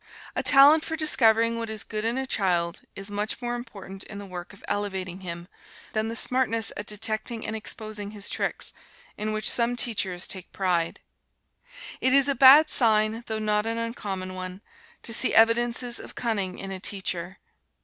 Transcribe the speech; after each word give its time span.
A 0.35 0.41
talent 0.41 0.83
for 0.83 0.95
discovering 0.95 1.59
what 1.59 1.69
is 1.69 1.83
good 1.83 2.03
in 2.05 2.17
a 2.17 2.25
child 2.25 2.81
is 2.95 3.11
much 3.11 3.39
more 3.39 3.53
important 3.53 4.01
in 4.05 4.17
the 4.17 4.25
work 4.25 4.51
of 4.51 4.63
elevating 4.67 5.19
him, 5.19 5.47
than 5.93 6.07
the 6.07 6.15
smartness 6.15 6.71
at 6.75 6.87
detecting 6.87 7.45
and 7.45 7.55
exposing 7.55 8.09
his 8.09 8.27
tricks, 8.27 8.73
in 9.15 9.31
which 9.31 9.47
some 9.47 9.75
teachers 9.75 10.25
take 10.25 10.51
pride. 10.51 11.01
It 12.01 12.15
is 12.15 12.27
a 12.27 12.33
bad 12.33 12.67
sign, 12.71 13.23
though 13.27 13.37
not 13.37 13.67
an 13.67 13.77
uncommon 13.77 14.33
one, 14.33 14.63
to 15.03 15.13
see 15.13 15.35
evidences 15.35 15.99
of 15.99 16.15
cunning 16.15 16.57
in 16.57 16.71
a 16.71 16.79
teacher. 16.79 17.37